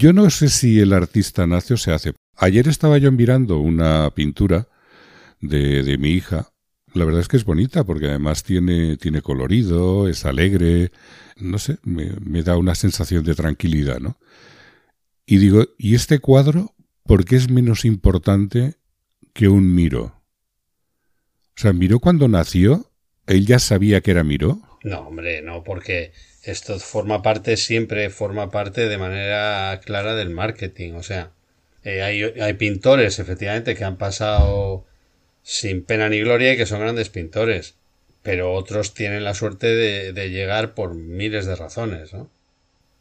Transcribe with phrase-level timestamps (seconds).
[0.00, 2.12] Yo no sé si el artista nace o se hace.
[2.36, 4.68] Ayer estaba yo mirando una pintura
[5.40, 6.52] de, de mi hija.
[6.94, 10.92] La verdad es que es bonita porque además tiene, tiene colorido, es alegre,
[11.36, 14.18] no sé, me, da una sensación de tranquilidad, ¿no?
[15.26, 18.76] Y digo, ¿y este cuadro por qué es menos importante
[19.32, 20.22] que un Miro?
[21.56, 22.92] O sea, Miró cuando nació,
[23.26, 24.62] él ya sabía que era Miró.
[24.84, 26.12] No, hombre, no, porque
[26.42, 30.94] esto forma parte, siempre forma parte de manera clara del marketing.
[30.94, 31.30] O sea,
[31.84, 34.84] eh, hay, hay, pintores, efectivamente, que han pasado
[35.42, 37.74] sin pena ni gloria y que son grandes pintores.
[38.22, 42.28] Pero otros tienen la suerte de, de llegar por miles de razones, ¿no?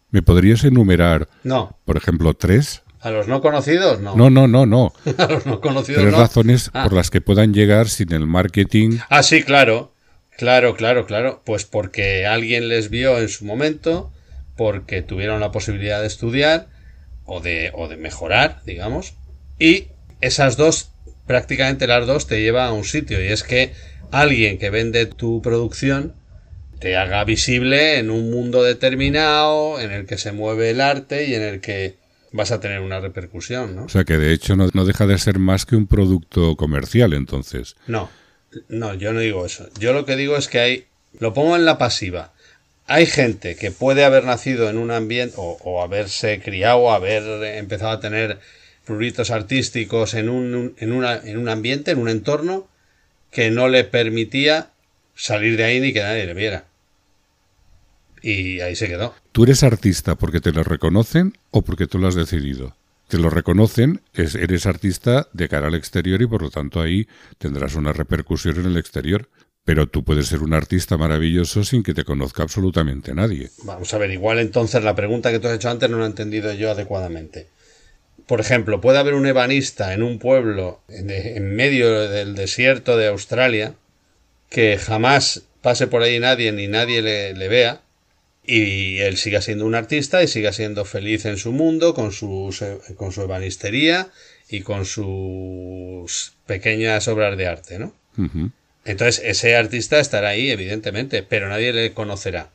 [0.09, 1.77] ¿Me podrías enumerar, No.
[1.83, 2.81] por ejemplo, tres?
[3.01, 3.99] ¿A los no conocidos?
[3.99, 4.15] No.
[4.15, 4.93] No, no, no, no.
[5.17, 6.19] A los no conocidos Tres no.
[6.19, 6.83] razones Ah.
[6.83, 8.97] por las que puedan llegar sin el marketing.
[9.09, 9.93] Ah, sí, claro.
[10.37, 11.41] Claro, claro, claro.
[11.43, 14.13] Pues porque alguien les vio en su momento,
[14.55, 16.67] porque tuvieron la posibilidad de estudiar
[17.25, 19.15] o de, o de mejorar, digamos.
[19.59, 19.87] Y
[20.21, 20.91] esas dos,
[21.25, 23.21] prácticamente las dos, te llevan a un sitio.
[23.21, 23.73] Y es que
[24.11, 26.13] alguien que vende tu producción
[26.79, 31.33] te haga visible en un mundo determinado, en el que se mueve el arte y
[31.33, 31.95] en el que
[32.31, 33.85] vas a tener una repercusión, ¿no?
[33.85, 37.13] O sea que de hecho no, no deja de ser más que un producto comercial
[37.13, 37.75] entonces.
[37.87, 38.11] No,
[38.69, 39.69] no, yo no digo eso.
[39.79, 40.85] Yo lo que digo es que hay,
[41.19, 42.33] lo pongo en la pasiva.
[42.85, 47.91] Hay gente que puede haber nacido en un ambiente o, o haberse criado, haber empezado
[47.91, 48.39] a tener
[48.85, 52.67] pruritos artísticos en un, en, una, en un ambiente, en un entorno
[53.31, 54.69] que no le permitía
[55.15, 56.65] salir de ahí ni que nadie le viera.
[58.21, 59.13] Y ahí se quedó.
[59.33, 62.75] ¿Tú eres artista porque te lo reconocen o porque tú lo has decidido?
[63.07, 67.07] Te lo reconocen, es, eres artista de cara al exterior y por lo tanto ahí
[67.37, 69.29] tendrás una repercusión en el exterior.
[69.63, 73.49] Pero tú puedes ser un artista maravilloso sin que te conozca absolutamente nadie.
[73.63, 76.07] Vamos a ver, igual entonces la pregunta que tú has hecho antes no la he
[76.07, 77.47] entendido yo adecuadamente.
[78.27, 83.75] Por ejemplo, puede haber un ebanista en un pueblo en, medio del desierto de Australia
[84.49, 87.81] que jamás pase por ahí nadie ni nadie le vea
[88.47, 92.63] y él siga siendo un artista y siga siendo feliz en su mundo con, sus,
[92.95, 94.09] con su ebanistería
[94.49, 97.93] y con sus pequeñas obras de arte, ¿no?
[98.85, 102.49] Entonces ese artista estará ahí, evidentemente, pero nadie le conocerá.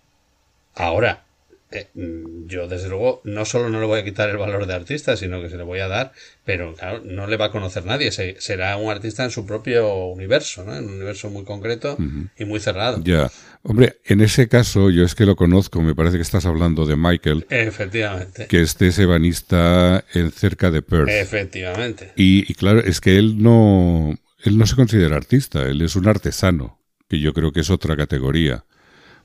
[0.75, 1.25] Ahora,
[1.73, 4.75] eh, mm, yo desde luego no solo no le voy a quitar el valor de
[4.75, 6.13] artista, sino que se le voy a dar,
[6.45, 8.11] pero claro, no le va a conocer nadie.
[8.13, 10.77] Se- será un artista en su propio universo, ¿no?
[10.77, 11.97] En un universo muy concreto
[12.39, 13.01] y muy cerrado.
[13.05, 13.31] Ya.
[13.65, 16.97] Hombre, en ese caso, yo es que lo conozco, me parece que estás hablando de
[16.97, 18.47] Michael, Efectivamente.
[18.49, 21.09] que este es ebanista en cerca de Perth.
[21.11, 22.13] Efectivamente.
[22.17, 26.09] Y, y claro, es que él no, él no se considera artista, él es un
[26.09, 28.65] artesano, que yo creo que es otra categoría,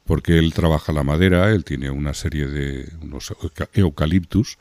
[0.08, 4.58] porque él trabaja la madera, él tiene una serie de unos euca- eucaliptus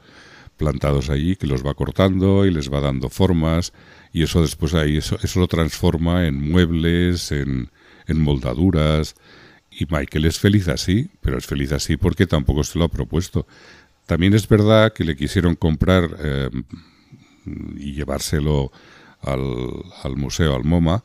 [0.57, 3.73] plantados allí que los va cortando y les va dando formas
[4.12, 7.71] y eso después ahí eso, eso lo transforma en muebles, en,
[8.07, 9.15] en moldaduras
[9.71, 13.47] y Michael es feliz así, pero es feliz así porque tampoco se lo ha propuesto.
[14.07, 16.51] También es verdad que le quisieron comprar eh,
[17.77, 18.73] y llevárselo
[19.21, 19.43] al,
[20.03, 21.05] al museo, al MoMA,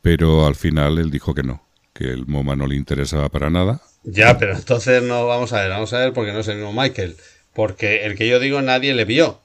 [0.00, 1.65] pero al final él dijo que no,
[1.96, 3.80] que el MoMA no le interesaba para nada.
[4.04, 6.72] Ya, pero entonces no vamos a ver, vamos a ver porque no es el mismo
[6.72, 7.16] Michael.
[7.54, 9.40] Porque el que yo digo nadie le vio.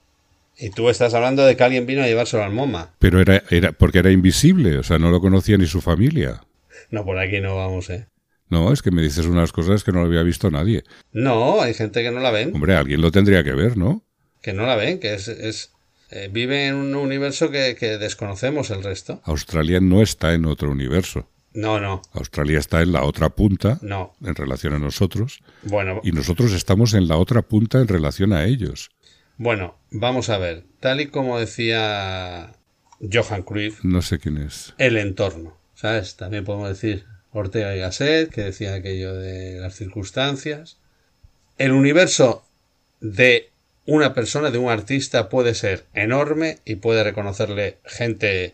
[0.57, 2.91] Y tú estás hablando de que alguien vino a llevárselo al MoMA.
[2.99, 6.41] Pero era, era porque era invisible, o sea, no lo conocía ni su familia.
[6.91, 8.07] No, por aquí no vamos, ¿eh?
[8.49, 10.83] No, es que me dices unas cosas que no lo había visto nadie.
[11.13, 14.03] No, hay gente que no la ven, Hombre, alguien lo tendría que ver, ¿no?
[14.41, 15.71] que no la ven, que es, es
[16.09, 19.21] eh, vive en un universo que, que desconocemos el resto.
[19.23, 21.27] Australia no está en otro universo.
[21.53, 24.13] No, no, Australia está en la otra punta no.
[24.23, 28.45] en relación a nosotros Bueno, y nosotros estamos en la otra punta en relación a
[28.45, 28.89] ellos.
[29.37, 30.63] bueno, vamos a ver.
[30.79, 32.53] Tal y como decía
[33.11, 34.73] Johan Cruyff, No sé quién es.
[34.77, 36.15] el entorno, ¿sabes?
[36.15, 40.77] También podemos decir Ortega y Gasset, que decía aquello de las circunstancias.
[41.57, 42.45] El universo
[43.01, 43.49] de
[43.85, 48.53] una persona, de un artista, puede ser enorme y puede reconocerle gente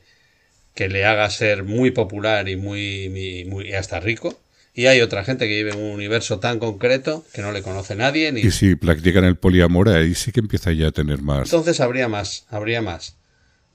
[0.77, 3.09] que le haga ser muy popular y muy,
[3.49, 4.39] muy, hasta rico.
[4.75, 7.95] Y hay otra gente que vive en un universo tan concreto que no le conoce
[7.95, 11.47] nadie ni Y si practican el poliamor, ahí sí que empieza ya a tener más.
[11.51, 13.17] entonces habría más, habría más.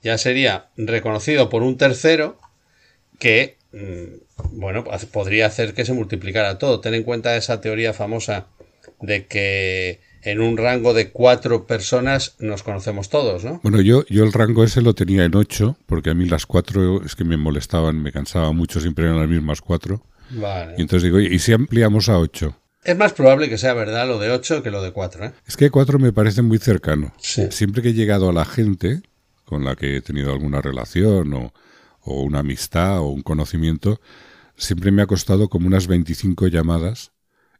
[0.01, 2.39] Ya sería reconocido por un tercero
[3.19, 6.79] que, mm, bueno, podría hacer que se multiplicara todo.
[6.79, 8.47] Ten en cuenta esa teoría famosa
[9.01, 13.59] de que en un rango de cuatro personas nos conocemos todos, ¿no?
[13.63, 17.03] Bueno, yo, yo el rango ese lo tenía en 8, porque a mí las cuatro
[17.03, 20.03] es que me molestaban, me cansaba mucho, siempre eran las mismas cuatro.
[20.31, 20.75] Vale.
[20.77, 22.55] Y entonces digo, ¿y si ampliamos a 8?
[22.83, 25.25] Es más probable que sea verdad lo de 8 que lo de 4.
[25.25, 25.33] ¿eh?
[25.45, 27.13] Es que 4 me parece muy cercano.
[27.19, 27.47] Sí.
[27.51, 29.01] Siempre que he llegado a la gente
[29.45, 31.53] con la que he tenido alguna relación o,
[32.01, 33.99] o una amistad o un conocimiento,
[34.57, 37.11] siempre me ha costado como unas 25 llamadas,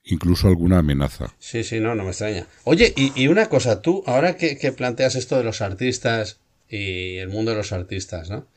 [0.03, 1.33] incluso alguna amenaza.
[1.39, 2.47] Sí, sí, no, no me extraña.
[2.63, 6.39] Oye, y, una cosa, tú, ahora que, que, planteas esto de los artistas
[6.69, 8.47] y el mundo de los artistas, ¿no?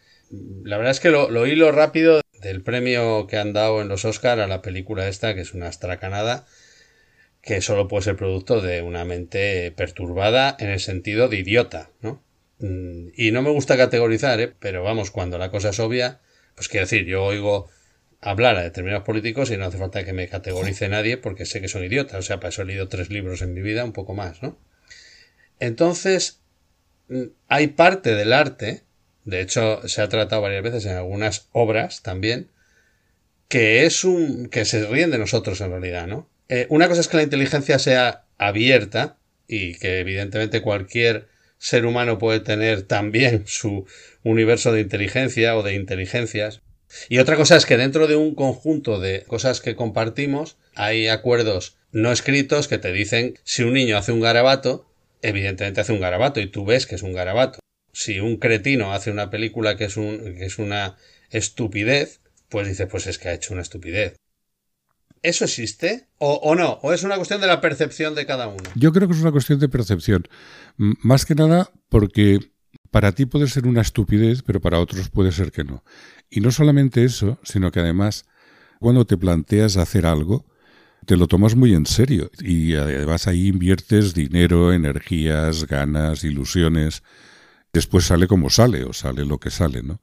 [0.65, 4.05] La verdad es que lo, lo hilo rápido del premio que han dado en los
[4.05, 6.47] Oscar a la película esta, que es una astracanada,
[7.43, 12.23] que solo puede ser producto de una mente perturbada en el sentido de idiota, ¿no?
[12.59, 14.53] Mm, y no me gusta categorizar, ¿eh?
[14.59, 16.21] pero vamos, cuando la cosa es obvia,
[16.55, 17.69] pues quiero decir, yo oigo
[18.27, 21.69] hablar a determinados políticos y no hace falta que me categorice nadie porque sé que
[21.69, 22.19] son idiotas.
[22.19, 24.59] O sea, para eso he leído tres libros en mi vida, un poco más, ¿no?
[25.61, 26.41] Entonces,
[27.09, 28.83] mm, hay parte del arte,
[29.25, 32.51] de hecho se ha tratado varias veces en algunas obras también,
[33.49, 34.49] que es un.
[34.49, 36.29] que se ríen de nosotros en realidad, ¿no?
[36.49, 41.29] Eh, una cosa es que la inteligencia sea abierta y que evidentemente cualquier
[41.59, 43.87] ser humano puede tener también su
[44.25, 46.63] universo de inteligencia o de inteligencias,
[47.09, 51.77] y otra cosa es que dentro de un conjunto de cosas que compartimos hay acuerdos
[51.93, 54.87] no escritos que te dicen si un niño hace un garabato,
[55.23, 57.59] evidentemente hace un garabato y tú ves que es un garabato.
[57.93, 59.97] Si un cretino hace una película que es,
[60.59, 60.97] una
[61.31, 64.17] estupidez, pues dices, pues es que ha hecho una estupidez.
[65.23, 66.07] ¿Eso existe?
[66.19, 66.79] ¿O, ¿O, no?
[66.83, 68.71] ¿O es una cuestión de la percepción de cada uno?
[68.75, 70.29] Yo creo que es una cuestión de percepción.
[70.77, 72.41] Más que nada porque
[72.91, 75.83] para ti puede ser una estupidez, pero para otros puede ser que no.
[76.31, 78.25] Y no solamente eso, sino que además,
[78.81, 80.47] cuando te planteas hacer algo,
[81.07, 87.03] te lo tomas muy en serio y además ahí inviertes dinero, energías, ganas, ilusiones.
[87.73, 90.01] Después sale como sale o sale lo que sale, ¿no?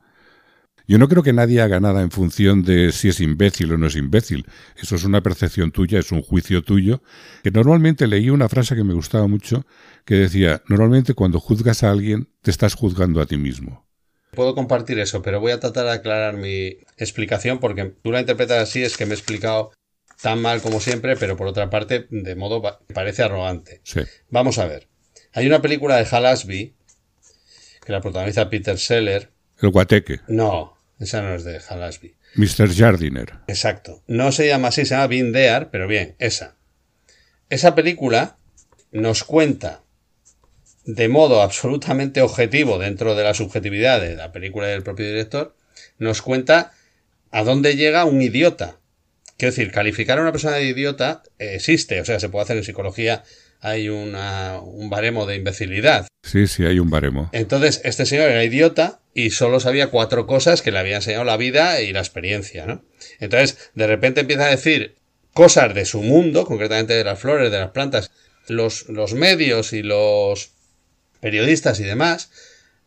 [0.86, 3.88] Yo no creo que nadie haga nada en función de si es imbécil o no
[3.88, 4.46] es imbécil.
[4.76, 7.02] Eso es una percepción tuya, es un juicio tuyo.
[7.42, 9.66] Que normalmente leí una frase que me gustaba mucho
[10.06, 13.83] que decía, normalmente cuando juzgas a alguien te estás juzgando a ti mismo.
[14.34, 18.62] Puedo compartir eso, pero voy a tratar de aclarar mi explicación porque tú la interpretas
[18.62, 19.72] así, es que me he explicado
[20.22, 23.82] tan mal como siempre, pero por otra parte de modo que parece arrogante.
[23.84, 24.02] Sí.
[24.30, 24.88] Vamos a ver.
[25.34, 26.76] Hay una película de Hal Ashby
[27.86, 29.32] que la protagoniza Peter Seller.
[29.62, 30.22] El guateque.
[30.28, 32.16] No, esa no es de Hal Ashby.
[32.36, 32.74] Mr.
[32.74, 33.34] Jardiner.
[33.48, 34.04] Exacto.
[34.08, 36.56] No se llama así, se llama There, pero bien, esa.
[37.50, 38.38] Esa película
[38.92, 39.84] nos cuenta
[40.86, 45.56] de modo absolutamente objetivo dentro de la subjetividad de la película del propio director,
[45.98, 46.74] nos cuenta
[47.32, 48.80] a dónde llega un idiota.
[49.38, 52.64] Quiero decir, calificar a una persona de idiota existe, o sea, se puede hacer en
[52.64, 53.24] psicología,
[53.60, 56.08] hay una, un baremo de imbecilidad.
[56.22, 57.30] Sí, sí, hay un baremo.
[57.32, 61.38] Entonces, este señor era idiota y solo sabía cuatro cosas que le había enseñado la
[61.38, 62.84] vida y la experiencia, ¿no?
[63.20, 64.96] Entonces, de repente empieza a decir
[65.34, 68.12] cosas de su mundo, concretamente de las flores, de las plantas,
[68.48, 70.53] los, los medios y los
[71.24, 72.30] periodistas y demás,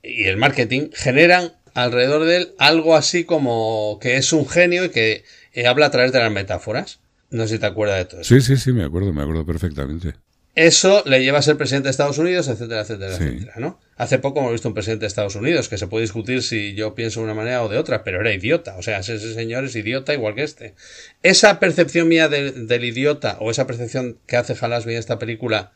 [0.03, 4.91] y el marketing, generan alrededor de él algo así como que es un genio y
[4.91, 5.25] que
[5.55, 7.01] eh, habla a través de las metáforas.
[7.31, 8.35] No sé si te acuerdas de todo eso.
[8.35, 10.15] Sí, sí, sí, me acuerdo, me acuerdo perfectamente.
[10.55, 13.25] Eso le lleva a ser presidente de Estados Unidos, etcétera, etcétera, sí.
[13.25, 13.81] etcétera, ¿no?
[13.97, 16.95] Hace poco hemos visto un presidente de Estados Unidos que se puede discutir si yo
[16.95, 18.77] pienso de una manera o de otra, pero era idiota.
[18.77, 20.75] O sea, ese señor es idiota igual que este.
[21.23, 25.73] Esa percepción mía del, del idiota o esa percepción que hace Halasby en esta película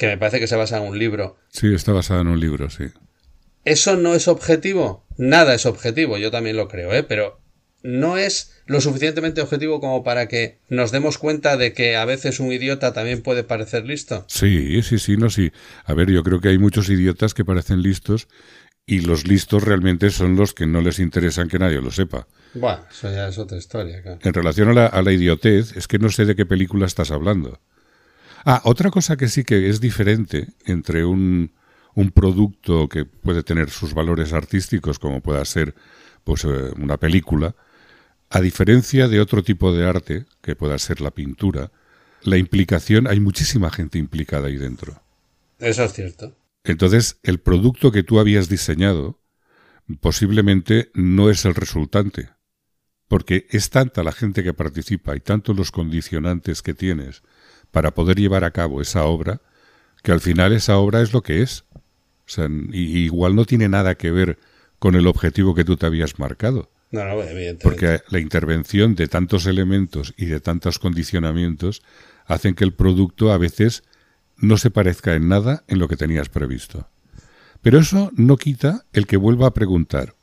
[0.00, 1.36] que me parece que se basa en un libro.
[1.50, 2.84] Sí, está basada en un libro, sí.
[3.66, 5.04] ¿Eso no es objetivo?
[5.18, 7.02] Nada es objetivo, yo también lo creo, ¿eh?
[7.02, 7.38] Pero
[7.82, 12.40] no es lo suficientemente objetivo como para que nos demos cuenta de que a veces
[12.40, 14.24] un idiota también puede parecer listo.
[14.26, 15.52] Sí, sí, sí, no, sí.
[15.84, 18.26] A ver, yo creo que hay muchos idiotas que parecen listos
[18.86, 22.26] y los listos realmente son los que no les interesan que nadie lo sepa.
[22.54, 24.00] Bueno, eso ya es otra historia.
[24.00, 24.18] Claro.
[24.22, 27.10] En relación a la, a la idiotez, es que no sé de qué película estás
[27.10, 27.60] hablando.
[28.44, 31.52] Ah, otra cosa que sí que es diferente entre un,
[31.94, 35.74] un producto que puede tener sus valores artísticos, como pueda ser
[36.24, 37.54] pues, una película,
[38.30, 41.70] a diferencia de otro tipo de arte, que pueda ser la pintura,
[42.22, 45.02] la implicación, hay muchísima gente implicada ahí dentro.
[45.58, 46.36] Eso es cierto.
[46.64, 49.20] Entonces, el producto que tú habías diseñado
[50.00, 52.30] posiblemente no es el resultante,
[53.08, 57.22] porque es tanta la gente que participa y tantos los condicionantes que tienes
[57.70, 59.40] para poder llevar a cabo esa obra,
[60.02, 61.64] que al final esa obra es lo que es.
[61.74, 64.38] O sea, y, igual no tiene nada que ver
[64.78, 66.70] con el objetivo que tú te habías marcado.
[66.90, 67.62] No, no, evidentemente.
[67.62, 71.82] Porque la intervención de tantos elementos y de tantos condicionamientos
[72.26, 73.84] hacen que el producto a veces
[74.36, 76.88] no se parezca en nada en lo que tenías previsto.
[77.62, 80.14] Pero eso no quita el que vuelva a preguntar,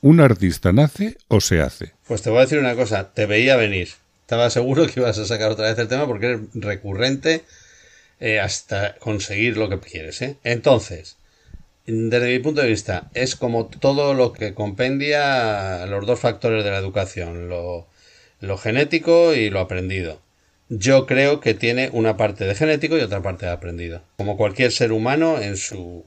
[0.00, 1.94] ¿un artista nace o se hace?
[2.08, 3.88] Pues te voy a decir una cosa, te veía venir
[4.30, 7.42] Estaba seguro que ibas a sacar otra vez el tema porque eres recurrente
[8.20, 10.22] eh, hasta conseguir lo que quieres.
[10.22, 10.36] ¿eh?
[10.44, 11.16] Entonces,
[11.84, 16.70] desde mi punto de vista, es como todo lo que compendia los dos factores de
[16.70, 17.88] la educación, lo,
[18.38, 20.22] lo genético y lo aprendido.
[20.68, 24.70] Yo creo que tiene una parte de genético y otra parte de aprendido, como cualquier
[24.70, 26.04] ser humano en su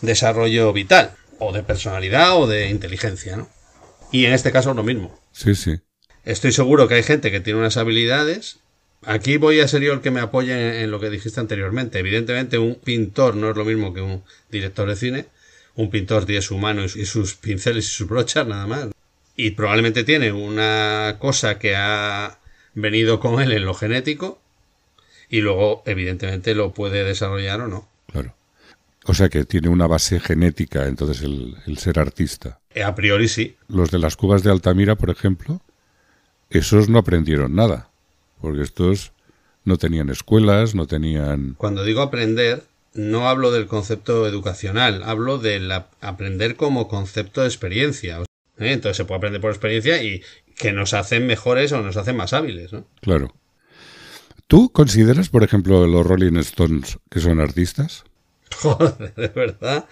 [0.00, 3.48] desarrollo vital, o de personalidad o de inteligencia, ¿no?
[4.12, 5.18] Y en este caso lo mismo.
[5.32, 5.80] Sí, sí.
[6.24, 8.58] Estoy seguro que hay gente que tiene unas habilidades.
[9.02, 11.98] Aquí voy a ser yo el que me apoye en, lo que dijiste anteriormente.
[11.98, 15.26] Evidentemente, un pintor no es lo mismo que un director de cine.
[15.74, 18.88] Un pintor tiene su mano y sus pinceles y sus brochas, nada más.
[19.36, 22.38] Y probablemente tiene una cosa que ha
[22.74, 24.40] venido con él en lo genético
[25.28, 27.88] y luego, evidentemente, lo puede desarrollar o no.
[28.10, 28.34] Claro.
[29.04, 32.60] O sea que tiene una base genética, entonces, el, el ser artista.
[32.82, 33.56] A priori sí.
[33.68, 35.60] Los de las cubas de Altamira, por ejemplo,
[36.50, 37.90] esos no aprendieron nada,
[38.40, 39.12] porque estos
[39.64, 41.54] no tenían escuelas, no tenían...
[41.54, 48.20] Cuando digo aprender, no hablo del concepto educacional, hablo de aprender como concepto de experiencia.
[48.20, 48.24] ¿eh?
[48.58, 50.22] Entonces se puede aprender por experiencia y
[50.56, 52.86] que nos hacen mejores o nos hacen más hábiles, ¿no?
[53.00, 53.34] Claro.
[54.46, 58.04] ¿Tú consideras, por ejemplo, los Rolling Stones que son artistas?
[58.58, 59.86] Joder, de verdad,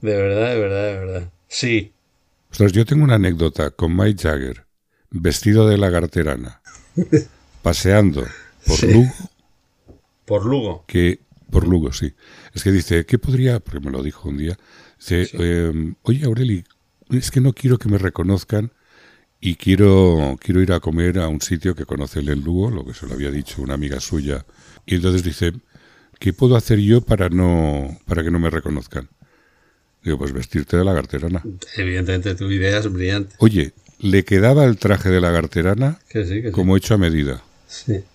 [0.00, 1.32] de verdad, de verdad, de verdad.
[1.48, 1.92] Sí.
[2.50, 4.67] Ostras, yo tengo una anécdota con Mike Jagger
[5.10, 6.60] vestido de lagarterana,
[7.62, 8.26] paseando
[8.66, 9.12] por Lugo.
[10.24, 10.84] Por Lugo.
[10.86, 12.14] Que, por Lugo, sí.
[12.52, 13.60] Es que dice, ¿qué podría?
[13.60, 14.58] Porque me lo dijo un día.
[14.98, 16.64] Dice, em, oye Aureli,
[17.10, 18.72] es que no quiero que me reconozcan
[19.40, 22.84] y quiero, quiero ir a comer a un sitio que conoce él en Lugo, lo
[22.84, 24.44] que se lo había dicho una amiga suya.
[24.84, 25.52] Y entonces dice,
[26.18, 29.08] ¿qué puedo hacer yo para no, para que no me reconozcan?
[30.02, 31.42] Digo, pues vestirte de lagarterana.
[31.76, 33.34] Evidentemente tu idea es brillante.
[33.38, 35.98] Oye, le quedaba el traje de la garterana
[36.52, 37.42] como hecho a medida.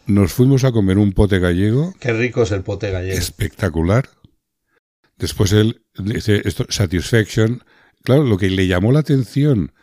[0.08, 1.94] Nos fuimos a comer un pote gallego.
[2.00, 3.18] Qué rico es el pote gallego.
[3.18, 4.10] Espectacular.
[5.18, 7.63] Después él dice esto, Satisfaction.
[8.04, 9.74] Claro, lo que le llamó la atención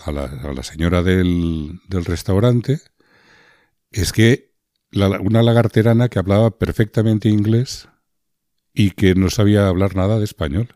[0.00, 2.80] a, la, señora del, restaurante
[3.90, 4.52] es que
[4.92, 7.88] una lagarterana que hablaba perfectamente inglés
[8.72, 10.68] y que no sabía hablar nada de español.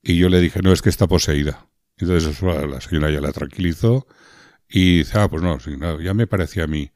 [0.00, 1.66] Y yo le dije, no, es que está poseída.
[1.98, 4.06] Entonces la señora ya la tranquilizó
[4.68, 5.58] y dice, ah, pues no,
[6.00, 6.92] ya me parecía a mí.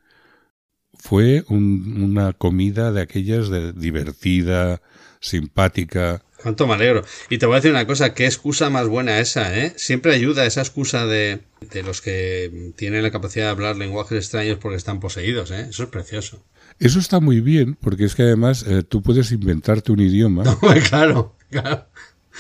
[0.99, 4.81] Fue una comida de aquellas de divertida,
[5.21, 6.23] simpática.
[6.43, 7.05] Cuánto me alegro.
[7.31, 9.73] Y te voy a decir una cosa, qué excusa más buena esa, ¿eh?
[9.77, 11.41] Siempre ayuda esa excusa de,
[11.73, 15.67] de los que tienen la capacidad de hablar lenguajes extraños porque están poseídos, ¿eh?
[15.71, 16.45] Eso es precioso.
[16.79, 20.43] Eso está muy bien, porque es que además eh, tú puedes inventarte un idioma.
[20.89, 21.87] claro, claro.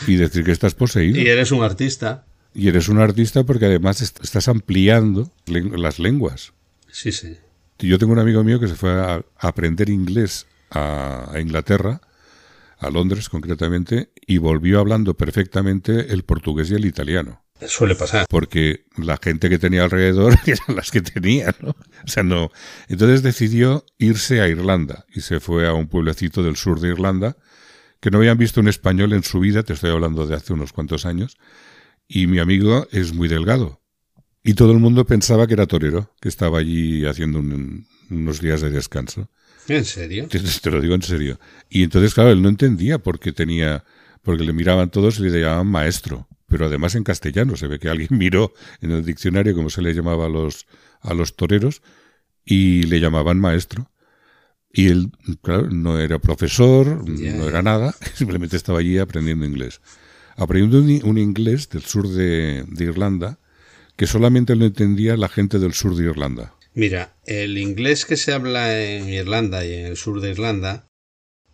[0.06, 1.20] Y decir que estás poseído.
[1.20, 2.26] Y eres un artista.
[2.54, 6.52] Y eres un artista porque además estás ampliando las lenguas.
[6.90, 7.38] Sí, sí.
[7.78, 12.00] Yo tengo un amigo mío que se fue a aprender inglés a, Inglaterra,
[12.78, 17.42] a Londres concretamente, y volvió hablando perfectamente el portugués y el italiano.
[17.66, 18.26] Suele pasar.
[18.28, 21.70] Porque la gente que tenía alrededor eran las que tenía, ¿no?
[21.70, 22.50] O sea, no.
[22.88, 27.36] Entonces decidió irse a Irlanda y se fue a un pueblecito del sur de Irlanda
[28.00, 30.72] que no habían visto un español en su vida, te estoy hablando de hace unos
[30.72, 31.38] cuantos años,
[32.08, 33.82] y mi amigo es muy delgado.
[34.44, 37.40] Y todo el mundo pensaba que era torero, que estaba allí haciendo
[38.10, 39.30] unos días de descanso.
[39.68, 40.26] ¿En serio?
[40.28, 41.38] Te, lo digo en serio.
[41.70, 43.84] Y entonces, claro, él no entendía por qué tenía,
[44.22, 47.56] porque le miraban todos y le llamaban maestro, pero además en castellano.
[47.56, 50.66] Se ve que alguien miró en el diccionario como se le llamaba a los,
[51.00, 51.82] a los toreros
[52.44, 53.90] y le llamaban maestro.
[54.72, 59.80] Y él, claro, no era profesor, no era nada, simplemente estaba allí aprendiendo inglés
[60.36, 63.38] aprendiendo un, inglés del sur de, Irlanda
[63.96, 66.54] que solamente lo entendía la gente del sur de Irlanda.
[66.74, 70.86] Mira, el inglés que se habla en Irlanda y en el sur de Irlanda,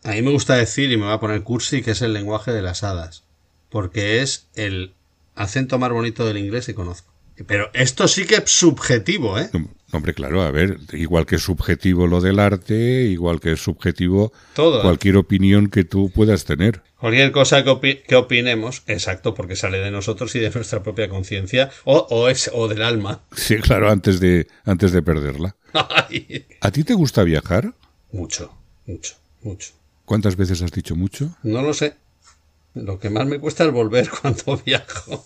[0.04, 2.52] a mí me gusta decir, y me va a poner cursi, que es el lenguaje
[2.52, 3.24] de las hadas,
[3.68, 4.94] porque es el
[5.34, 7.12] acento más bonito del inglés que conozco.
[7.46, 9.50] Pero esto sí que es subjetivo, ¿eh?
[9.90, 14.32] Hombre, claro, a ver, igual que es subjetivo lo del arte, igual que es subjetivo
[14.54, 16.82] cualquier opinión que tú puedas tener.
[17.00, 22.28] Cualquier cosa que, opinemos, exacto, porque sale de nosotros y de nuestra propia conciencia, o,
[22.28, 23.22] es, o del alma.
[23.34, 25.56] Sí, claro, antes de, antes de perderla.
[25.72, 27.72] ¿A ti te gusta viajar?
[28.12, 28.52] Mucho,
[28.86, 29.72] mucho, mucho.
[30.04, 31.36] ¿Cuántas veces has dicho mucho?
[31.42, 31.94] No lo sé.
[32.74, 35.24] Lo que más me cuesta es volver cuando viajo.